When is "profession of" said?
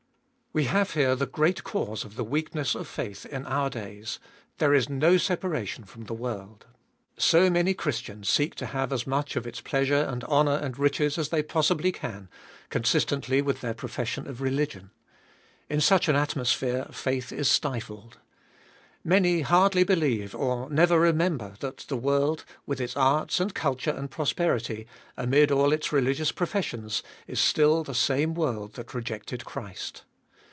13.73-14.41